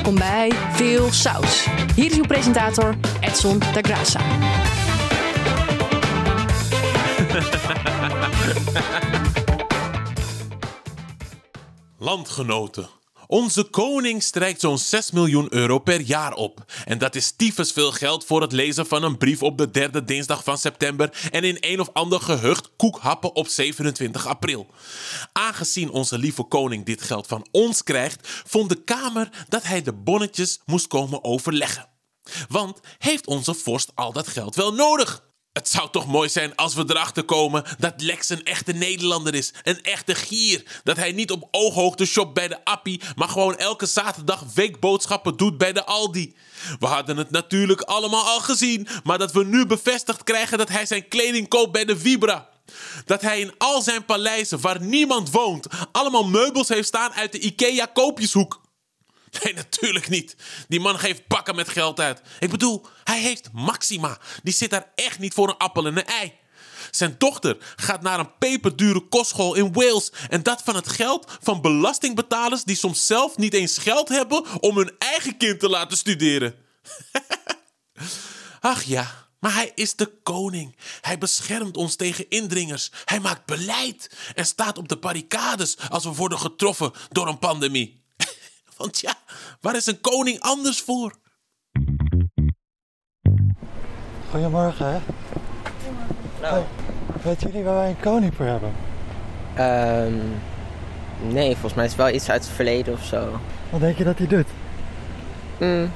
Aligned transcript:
Welkom 0.00 0.18
bij 0.18 0.52
Veel 0.72 1.12
Saus. 1.12 1.66
Hier 1.94 2.10
is 2.10 2.16
uw 2.16 2.26
presentator 2.26 2.94
Edson 3.20 3.58
da 3.58 3.80
Graça. 3.80 4.20
Landgenoten. 12.06 12.99
Onze 13.30 13.64
koning 13.64 14.22
strijkt 14.22 14.60
zo'n 14.60 14.78
6 14.78 15.10
miljoen 15.10 15.46
euro 15.54 15.78
per 15.78 16.00
jaar 16.00 16.32
op. 16.32 16.64
En 16.84 16.98
dat 16.98 17.14
is 17.14 17.30
tyfus 17.30 17.72
veel 17.72 17.92
geld 17.92 18.24
voor 18.24 18.40
het 18.40 18.52
lezen 18.52 18.86
van 18.86 19.02
een 19.02 19.18
brief 19.18 19.42
op 19.42 19.58
de 19.58 19.70
derde 19.70 20.04
dinsdag 20.04 20.44
van 20.44 20.58
september 20.58 21.28
en 21.30 21.44
in 21.44 21.56
een 21.60 21.80
of 21.80 21.88
ander 21.92 22.20
gehucht 22.20 22.70
koekhappen 22.76 23.34
op 23.34 23.48
27 23.48 24.26
april. 24.26 24.66
Aangezien 25.32 25.90
onze 25.90 26.18
lieve 26.18 26.42
koning 26.42 26.84
dit 26.84 27.02
geld 27.02 27.26
van 27.26 27.46
ons 27.50 27.82
krijgt, 27.82 28.28
vond 28.46 28.68
de 28.68 28.82
Kamer 28.84 29.46
dat 29.48 29.62
hij 29.62 29.82
de 29.82 29.92
bonnetjes 29.92 30.60
moest 30.66 30.86
komen 30.86 31.24
overleggen. 31.24 31.88
Want 32.48 32.80
heeft 32.98 33.26
onze 33.26 33.54
vorst 33.54 33.90
al 33.94 34.12
dat 34.12 34.28
geld 34.28 34.54
wel 34.54 34.72
nodig? 34.72 35.29
Het 35.52 35.68
zou 35.68 35.90
toch 35.90 36.06
mooi 36.06 36.28
zijn 36.28 36.56
als 36.56 36.74
we 36.74 36.84
erachter 36.86 37.24
komen 37.24 37.64
dat 37.78 38.02
Lex 38.02 38.28
een 38.28 38.44
echte 38.44 38.72
Nederlander 38.72 39.34
is. 39.34 39.52
Een 39.62 39.82
echte 39.82 40.14
gier. 40.14 40.80
Dat 40.84 40.96
hij 40.96 41.12
niet 41.12 41.30
op 41.30 41.48
ooghoogte 41.50 42.04
shopt 42.04 42.34
bij 42.34 42.48
de 42.48 42.64
Appie, 42.64 43.00
maar 43.16 43.28
gewoon 43.28 43.56
elke 43.56 43.86
zaterdag 43.86 44.44
weekboodschappen 44.54 45.36
doet 45.36 45.58
bij 45.58 45.72
de 45.72 45.84
Aldi. 45.84 46.34
We 46.78 46.86
hadden 46.86 47.16
het 47.16 47.30
natuurlijk 47.30 47.80
allemaal 47.80 48.24
al 48.24 48.40
gezien, 48.40 48.88
maar 49.04 49.18
dat 49.18 49.32
we 49.32 49.44
nu 49.44 49.66
bevestigd 49.66 50.24
krijgen 50.24 50.58
dat 50.58 50.68
hij 50.68 50.86
zijn 50.86 51.08
kleding 51.08 51.48
koopt 51.48 51.72
bij 51.72 51.84
de 51.84 51.98
Vibra. 51.98 52.48
Dat 53.04 53.20
hij 53.20 53.40
in 53.40 53.54
al 53.58 53.82
zijn 53.82 54.04
paleizen 54.04 54.60
waar 54.60 54.80
niemand 54.80 55.30
woont, 55.30 55.66
allemaal 55.92 56.24
meubels 56.24 56.68
heeft 56.68 56.88
staan 56.88 57.12
uit 57.12 57.32
de 57.32 57.38
IKEA 57.38 57.86
koopjeshoek. 57.86 58.60
Nee, 59.42 59.54
natuurlijk 59.54 60.08
niet. 60.08 60.36
Die 60.68 60.80
man 60.80 60.98
geeft 60.98 61.26
pakken 61.26 61.54
met 61.54 61.68
geld 61.68 62.00
uit. 62.00 62.20
Ik 62.38 62.50
bedoel, 62.50 62.86
hij 63.04 63.20
heeft 63.20 63.48
Maxima. 63.52 64.18
Die 64.42 64.54
zit 64.54 64.70
daar 64.70 64.92
echt 64.94 65.18
niet 65.18 65.34
voor 65.34 65.48
een 65.48 65.56
appel 65.56 65.86
en 65.86 65.96
een 65.96 66.04
ei. 66.04 66.32
Zijn 66.90 67.14
dochter 67.18 67.56
gaat 67.76 68.02
naar 68.02 68.18
een 68.18 68.38
peperdure 68.38 69.08
kostschool 69.08 69.54
in 69.54 69.72
Wales. 69.72 70.12
En 70.28 70.42
dat 70.42 70.62
van 70.62 70.74
het 70.74 70.88
geld 70.88 71.38
van 71.40 71.60
belastingbetalers 71.60 72.64
die 72.64 72.76
soms 72.76 73.06
zelf 73.06 73.36
niet 73.36 73.54
eens 73.54 73.78
geld 73.78 74.08
hebben 74.08 74.60
om 74.60 74.76
hun 74.76 74.92
eigen 74.98 75.36
kind 75.36 75.60
te 75.60 75.68
laten 75.68 75.96
studeren. 75.96 76.54
Ach 78.60 78.82
ja, 78.82 79.28
maar 79.38 79.54
hij 79.54 79.72
is 79.74 79.96
de 79.96 80.20
koning. 80.22 80.76
Hij 81.00 81.18
beschermt 81.18 81.76
ons 81.76 81.96
tegen 81.96 82.28
indringers. 82.28 82.90
Hij 83.04 83.20
maakt 83.20 83.46
beleid 83.46 84.10
en 84.34 84.46
staat 84.46 84.78
op 84.78 84.88
de 84.88 84.96
barricades 84.96 85.76
als 85.88 86.04
we 86.04 86.14
worden 86.14 86.38
getroffen 86.38 86.92
door 87.08 87.28
een 87.28 87.38
pandemie. 87.38 87.99
Want 88.80 89.00
ja, 89.00 89.14
waar 89.60 89.76
is 89.76 89.86
een 89.86 90.00
koning 90.00 90.40
anders 90.40 90.80
voor? 90.80 91.12
Goedemorgen, 94.30 94.86
hè? 94.92 94.98
Nou, 96.40 96.64
Weten 97.22 97.46
jullie 97.50 97.64
waar 97.64 97.74
wij 97.74 97.88
een 97.88 98.00
koning 98.00 98.34
voor 98.34 98.46
hebben? 98.46 98.72
ehm 99.54 100.14
nee, 101.32 101.50
volgens 101.52 101.74
mij 101.74 101.84
is 101.84 101.90
het 101.90 102.00
wel 102.00 102.10
iets 102.10 102.30
uit 102.30 102.44
het 102.44 102.52
verleden 102.52 102.92
of 102.94 103.04
zo. 103.04 103.40
Wat 103.70 103.80
denk 103.80 103.98
je 103.98 104.04
dat 104.04 104.18
hij 104.18 104.26
doet? 104.26 104.46
Mm. 105.60 105.90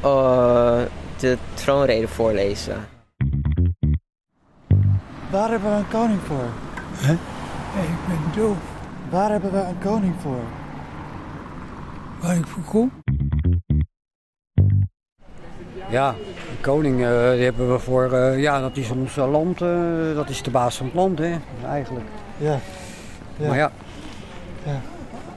Oh, 0.00 0.80
de 1.18 1.38
troonrede 1.54 2.08
voorlezen. 2.08 2.88
Waar 5.30 5.50
hebben 5.50 5.70
we 5.70 5.76
een 5.76 5.88
koning 5.88 6.20
voor? 6.20 6.48
Hè? 6.94 7.12
Ik 7.82 8.06
ben 8.08 8.42
doof. 8.42 8.56
Waar 9.10 9.30
hebben 9.30 9.52
we 9.52 9.58
een 9.58 9.78
koning 9.78 10.14
voor? 10.20 10.42
Waar 12.20 12.36
ik 12.36 12.46
voor 12.46 12.62
kom? 12.62 12.92
Ja, 15.90 16.12
de 16.50 16.60
koning 16.60 16.94
eh, 17.04 17.30
die 17.30 17.42
hebben 17.44 17.72
we 17.72 17.78
voor, 17.78 18.12
eh, 18.12 18.40
ja, 18.40 18.60
dat 18.60 18.76
is 18.76 18.90
ons 18.90 19.16
eh, 19.16 19.30
land, 19.30 19.58
dat 20.14 20.28
is 20.28 20.42
de 20.42 20.50
baas 20.50 20.76
van 20.76 20.86
het 20.86 20.94
land, 20.94 21.18
hè, 21.18 21.36
eigenlijk. 21.66 22.06
Ja. 22.36 22.58
Ja. 23.36 23.48
Maar 23.48 23.56
ja, 23.56 23.72
Ja. 24.64 24.80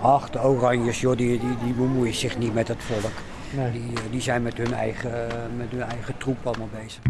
ach, 0.00 0.30
de 0.30 0.42
Oranjes, 0.42 1.00
joh, 1.00 1.16
die, 1.16 1.38
die, 1.40 1.56
die 1.64 1.72
bemoeien 1.74 2.14
zich 2.14 2.38
niet 2.38 2.54
met 2.54 2.68
het 2.68 2.82
volk. 2.82 3.12
Nee. 3.50 3.72
Die, 3.72 3.92
die 4.10 4.20
zijn 4.20 4.42
met 4.42 4.56
hun, 4.56 4.72
eigen, 4.72 5.12
met 5.56 5.66
hun 5.70 5.82
eigen 5.82 6.16
troep 6.16 6.46
allemaal 6.46 6.68
bezig. 6.82 7.02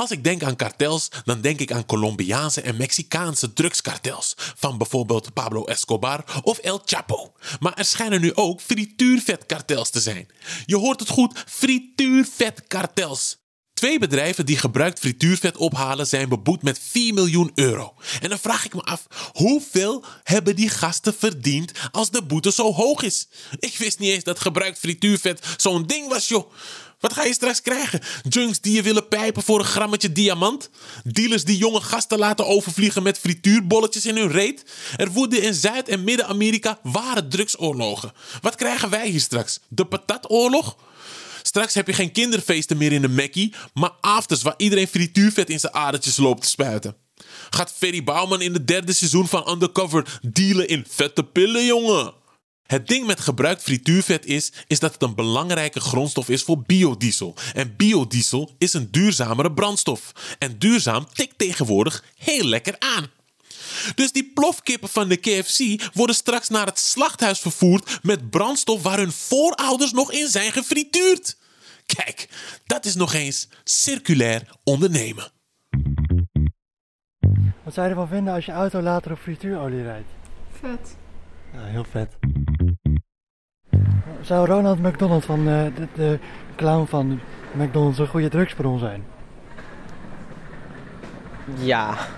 Als 0.00 0.10
ik 0.10 0.24
denk 0.24 0.42
aan 0.42 0.56
kartels, 0.56 1.08
dan 1.24 1.40
denk 1.40 1.60
ik 1.60 1.72
aan 1.72 1.86
Colombiaanse 1.86 2.60
en 2.60 2.76
Mexicaanse 2.76 3.52
drugskartels. 3.52 4.34
Van 4.36 4.78
bijvoorbeeld 4.78 5.32
Pablo 5.32 5.64
Escobar 5.64 6.24
of 6.42 6.58
El 6.58 6.82
Chapo. 6.84 7.32
Maar 7.58 7.74
er 7.74 7.84
schijnen 7.84 8.20
nu 8.20 8.34
ook 8.34 8.60
frituurvetkartels 8.60 9.90
te 9.90 10.00
zijn. 10.00 10.28
Je 10.66 10.76
hoort 10.76 11.00
het 11.00 11.08
goed, 11.08 11.44
frituurvetkartels. 11.46 13.38
Twee 13.74 13.98
bedrijven 13.98 14.46
die 14.46 14.58
gebruikt 14.58 14.98
frituurvet 14.98 15.56
ophalen 15.56 16.06
zijn 16.06 16.28
beboet 16.28 16.62
met 16.62 16.78
4 16.82 17.14
miljoen 17.14 17.50
euro. 17.54 17.94
En 18.20 18.28
dan 18.28 18.38
vraag 18.38 18.64
ik 18.64 18.74
me 18.74 18.82
af, 18.82 19.06
hoeveel 19.32 20.04
hebben 20.22 20.56
die 20.56 20.68
gasten 20.68 21.14
verdiend 21.14 21.72
als 21.90 22.10
de 22.10 22.22
boete 22.22 22.52
zo 22.52 22.72
hoog 22.72 23.02
is? 23.02 23.28
Ik 23.58 23.76
wist 23.76 23.98
niet 23.98 24.10
eens 24.10 24.24
dat 24.24 24.40
gebruikt 24.40 24.78
frituurvet 24.78 25.46
zo'n 25.56 25.86
ding 25.86 26.08
was, 26.08 26.28
joh. 26.28 26.52
Wat 27.00 27.12
ga 27.12 27.24
je 27.24 27.32
straks 27.32 27.62
krijgen? 27.62 28.00
Junks 28.28 28.60
die 28.60 28.72
je 28.72 28.82
willen 28.82 29.08
pijpen 29.08 29.42
voor 29.42 29.58
een 29.58 29.64
grammetje 29.64 30.12
diamant? 30.12 30.70
Dealers 31.04 31.44
die 31.44 31.56
jonge 31.56 31.80
gasten 31.80 32.18
laten 32.18 32.46
overvliegen 32.46 33.02
met 33.02 33.18
frituurbolletjes 33.18 34.06
in 34.06 34.16
hun 34.16 34.30
reet? 34.30 34.64
Er 34.96 35.10
woeden 35.10 35.42
in 35.42 35.54
Zuid- 35.54 35.88
en 35.88 36.04
Midden-Amerika 36.04 36.78
ware 36.82 37.28
drugsoorlogen. 37.28 38.12
Wat 38.40 38.54
krijgen 38.54 38.90
wij 38.90 39.08
hier 39.08 39.20
straks? 39.20 39.60
De 39.68 39.84
patatoorlog? 39.84 40.76
Straks 41.42 41.74
heb 41.74 41.86
je 41.86 41.92
geen 41.92 42.12
kinderfeesten 42.12 42.76
meer 42.76 42.92
in 42.92 43.02
de 43.02 43.08
Mackie, 43.08 43.54
maar 43.74 43.92
afters 44.00 44.42
waar 44.42 44.54
iedereen 44.56 44.88
frituurvet 44.88 45.50
in 45.50 45.60
zijn 45.60 45.72
adertjes 45.72 46.16
loopt 46.16 46.42
te 46.42 46.48
spuiten. 46.48 46.96
Gaat 47.50 47.72
Ferry 47.76 48.04
Bouwman 48.04 48.42
in 48.42 48.52
het 48.52 48.66
derde 48.66 48.92
seizoen 48.92 49.28
van 49.28 49.50
Undercover 49.50 50.18
dealen 50.22 50.68
in 50.68 50.84
vette 50.88 51.24
pillen, 51.24 51.64
jongen? 51.64 52.12
Het 52.70 52.88
ding 52.88 53.06
met 53.06 53.20
gebruikt 53.20 53.62
frituurvet 53.62 54.26
is, 54.26 54.52
is 54.66 54.78
dat 54.78 54.92
het 54.92 55.02
een 55.02 55.14
belangrijke 55.14 55.80
grondstof 55.80 56.28
is 56.28 56.42
voor 56.42 56.62
biodiesel. 56.62 57.34
En 57.54 57.76
biodiesel 57.76 58.50
is 58.58 58.72
een 58.72 58.90
duurzamere 58.90 59.52
brandstof. 59.52 60.12
En 60.38 60.58
duurzaam 60.58 61.06
tikt 61.12 61.38
tegenwoordig 61.38 62.04
heel 62.16 62.44
lekker 62.44 62.76
aan. 62.78 63.06
Dus 63.94 64.12
die 64.12 64.30
plofkippen 64.34 64.88
van 64.88 65.08
de 65.08 65.16
KFC 65.16 65.90
worden 65.94 66.16
straks 66.16 66.48
naar 66.48 66.66
het 66.66 66.78
slachthuis 66.78 67.38
vervoerd 67.38 67.98
met 68.02 68.30
brandstof 68.30 68.82
waar 68.82 68.98
hun 68.98 69.12
voorouders 69.12 69.92
nog 69.92 70.12
in 70.12 70.28
zijn 70.28 70.52
gefrituurd. 70.52 71.38
Kijk, 71.86 72.28
dat 72.66 72.84
is 72.84 72.94
nog 72.94 73.14
eens 73.14 73.48
circulair 73.64 74.56
ondernemen. 74.64 75.30
Wat 77.64 77.74
zou 77.74 77.86
je 77.86 77.92
ervan 77.92 78.08
vinden 78.08 78.34
als 78.34 78.44
je 78.44 78.52
auto 78.52 78.80
later 78.80 79.12
op 79.12 79.18
frituurolie 79.18 79.82
rijdt? 79.82 80.08
Vet. 80.60 80.96
Ja, 81.52 81.64
heel 81.64 81.84
vet. 81.90 82.08
Zou 84.22 84.46
Ronald 84.46 84.78
McDonald 84.78 85.24
van 85.24 85.48
eh, 85.48 85.64
de, 85.76 85.88
de 85.94 86.18
clown 86.56 86.86
van 86.86 87.20
McDonald's 87.52 87.98
een 87.98 88.08
goede 88.08 88.28
drugsbron 88.28 88.78
zijn? 88.78 89.04
Ja. 91.58 92.08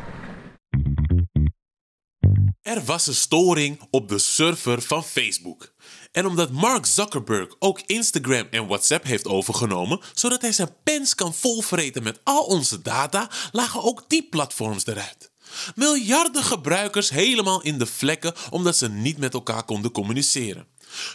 Er 2.63 2.83
was 2.85 3.07
een 3.07 3.15
storing 3.15 3.81
op 3.91 4.09
de 4.09 4.19
server 4.19 4.83
van 4.83 5.05
Facebook. 5.05 5.75
En 6.13 6.27
omdat 6.27 6.51
Mark 6.51 6.87
Zuckerberg 6.87 7.55
ook 7.59 7.81
Instagram 7.87 8.47
en 8.51 8.67
WhatsApp 8.67 9.05
heeft 9.05 9.27
overgenomen, 9.27 10.01
zodat 10.15 10.43
hij 10.43 10.53
zijn 10.53 10.77
pens 10.83 11.15
kan 11.15 11.35
volvreten 11.35 12.03
met 12.03 12.21
al 12.25 12.45
onze 12.45 12.83
data, 12.83 13.31
lagen 13.53 13.83
ook 13.83 14.05
die 14.09 14.29
platforms 14.29 14.87
eruit. 14.87 15.32
Miljarden 15.75 16.45
gebruikers 16.45 17.11
helemaal 17.11 17.63
in 17.63 17.79
de 17.79 17.87
vlekken 17.87 18.35
omdat 18.51 18.77
ze 18.77 18.89
niet 18.89 19.19
met 19.19 19.35
elkaar 19.35 19.65
konden 19.65 19.91
communiceren. 19.91 20.67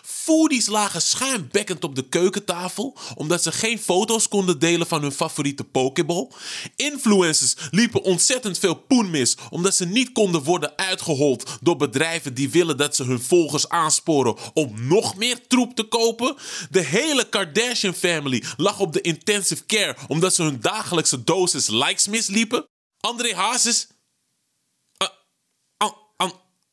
Foodies 0.03 0.67
lagen 0.67 1.01
schuimbekkend 1.01 1.83
op 1.83 1.95
de 1.95 2.07
keukentafel 2.09 2.97
omdat 3.15 3.43
ze 3.43 3.51
geen 3.51 3.79
foto's 3.79 4.27
konden 4.27 4.59
delen 4.59 4.87
van 4.87 5.01
hun 5.01 5.11
favoriete 5.11 5.63
Pokéball. 5.63 6.31
Influencers 6.75 7.55
liepen 7.71 8.03
ontzettend 8.03 8.59
veel 8.59 8.75
poen 8.75 9.09
mis 9.09 9.37
omdat 9.49 9.75
ze 9.75 9.85
niet 9.85 10.11
konden 10.11 10.43
worden 10.43 10.77
uitgehold 10.77 11.57
door 11.61 11.77
bedrijven 11.77 12.33
die 12.33 12.49
willen 12.49 12.77
dat 12.77 12.95
ze 12.95 13.03
hun 13.03 13.21
volgers 13.21 13.69
aansporen 13.69 14.35
om 14.53 14.87
nog 14.87 15.15
meer 15.15 15.47
troep 15.47 15.75
te 15.75 15.83
kopen. 15.83 16.35
De 16.69 16.81
hele 16.81 17.29
Kardashian 17.29 17.93
family 17.93 18.43
lag 18.57 18.79
op 18.79 18.93
de 18.93 19.01
intensive 19.01 19.65
care 19.65 19.95
omdat 20.07 20.35
ze 20.35 20.43
hun 20.43 20.61
dagelijkse 20.61 21.23
dosis 21.23 21.67
likes 21.67 22.07
misliepen. 22.07 22.65
André 22.99 23.35
Hazes. 23.35 23.87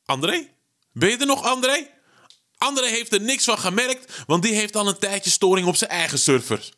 An- 0.05 0.15
An- 0.17 0.23
André? 0.23 0.49
Ben 0.93 1.11
je 1.11 1.17
er 1.17 1.27
nog, 1.27 1.43
André? 1.43 1.91
André 2.57 2.87
heeft 2.87 3.13
er 3.13 3.21
niks 3.21 3.45
van 3.45 3.59
gemerkt, 3.59 4.23
want 4.27 4.43
die 4.43 4.55
heeft 4.55 4.77
al 4.77 4.89
een 4.89 4.99
tijdje 4.99 5.31
storing 5.31 5.67
op 5.67 5.77
zijn 5.77 5.91
eigen 5.91 6.19
server. 6.19 6.73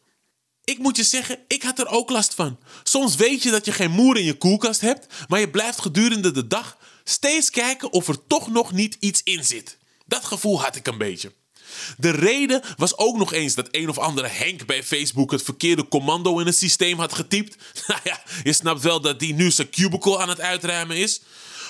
Ik 0.65 0.79
moet 0.79 0.97
je 0.97 1.05
zeggen, 1.05 1.39
ik 1.49 1.63
had 1.63 1.79
er 1.79 1.87
ook 1.87 2.11
last 2.11 2.35
van. 2.35 2.59
Soms 2.83 3.15
weet 3.17 3.43
je 3.43 3.51
dat 3.51 3.65
je 3.65 3.73
geen 3.73 3.91
moer 3.91 4.17
in 4.17 4.25
je 4.25 4.35
koelkast 4.39 4.81
hebt, 4.81 5.07
maar 5.29 5.41
je 5.41 5.51
blijft 5.51 5.81
gedurende 5.81 6.31
de 6.31 6.47
dag 6.47 6.79
steeds 7.05 7.51
kijken 7.51 7.93
of 7.93 8.09
er 8.09 8.27
toch 8.27 8.51
nog 8.51 8.73
niet 8.73 8.97
iets 9.01 9.23
in 9.23 9.45
zit. 9.45 9.79
Dat 10.07 10.25
gevoel 10.25 10.63
had 10.63 10.77
ik 10.77 10.87
een 10.87 10.99
beetje. 10.99 11.33
De 11.97 12.11
reden 12.11 12.63
was 12.77 12.99
ook 12.99 13.17
nog 13.17 13.33
eens 13.33 13.55
dat 13.55 13.69
een 13.71 13.89
of 13.89 13.99
andere 13.99 14.29
Henk 14.29 14.67
bij 14.67 14.85
Facebook 14.85 15.31
het 15.31 15.43
verkeerde 15.43 15.89
commando 15.89 16.39
in 16.39 16.47
het 16.47 16.57
systeem 16.57 16.99
had 16.99 17.15
getypt. 17.15 17.57
Nou 17.87 18.01
ja, 18.05 18.23
je 18.43 18.53
snapt 18.53 18.83
wel 18.83 19.01
dat 19.01 19.19
die 19.19 19.35
nu 19.35 19.51
zijn 19.51 19.71
cubicle 19.71 20.19
aan 20.19 20.29
het 20.29 20.41
uitruimen 20.41 20.97
is. 20.97 21.21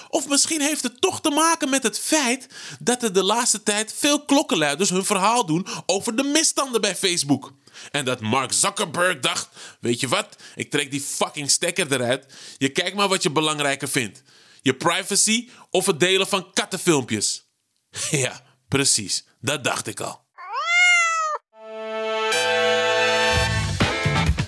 Of 0.08 0.28
misschien 0.28 0.60
heeft 0.60 0.82
het 0.82 1.00
toch 1.00 1.20
te 1.20 1.30
maken 1.30 1.70
met 1.70 1.82
het 1.82 1.98
feit 1.98 2.46
dat 2.78 3.02
er 3.02 3.12
de 3.12 3.22
laatste 3.22 3.62
tijd 3.62 3.94
veel 3.96 4.24
klokkenluiders 4.24 4.90
hun 4.90 5.04
verhaal 5.04 5.46
doen 5.46 5.66
over 5.86 6.16
de 6.16 6.22
misstanden 6.22 6.80
bij 6.80 6.96
Facebook. 6.96 7.52
En 7.90 8.04
dat 8.04 8.20
Mark 8.20 8.52
Zuckerberg 8.52 9.20
dacht: 9.20 9.48
Weet 9.80 10.00
je 10.00 10.08
wat, 10.08 10.36
ik 10.54 10.70
trek 10.70 10.90
die 10.90 11.00
fucking 11.00 11.50
stekker 11.50 11.92
eruit. 11.92 12.26
Je 12.58 12.68
kijkt 12.68 12.96
maar 12.96 13.08
wat 13.08 13.22
je 13.22 13.30
belangrijker 13.30 13.88
vindt: 13.88 14.22
je 14.62 14.74
privacy 14.74 15.48
of 15.70 15.86
het 15.86 16.00
delen 16.00 16.28
van 16.28 16.52
kattenfilmpjes. 16.52 17.44
Ja, 18.10 18.42
precies, 18.68 19.24
dat 19.46 19.64
dacht 19.64 19.86
ik 19.86 20.00
al. 20.00 20.24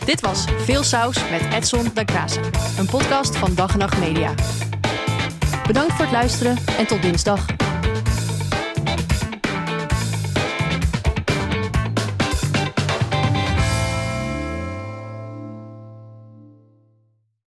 Dit 0.05 0.21
was 0.21 0.45
Veel 0.59 0.83
Saus 0.83 1.31
met 1.31 1.43
Edson 1.53 1.91
da 1.95 2.03
Graça, 2.13 2.41
een 2.79 2.87
podcast 2.87 3.37
van 3.37 3.55
Dag 3.55 3.77
Nacht 3.77 3.99
Media. 3.99 4.35
Bedankt 5.67 5.93
voor 5.93 6.05
het 6.05 6.13
luisteren 6.13 6.57
en 6.79 6.87
tot 6.87 7.03
dinsdag. 7.03 7.47